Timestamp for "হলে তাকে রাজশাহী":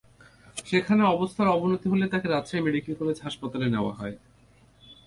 1.89-2.61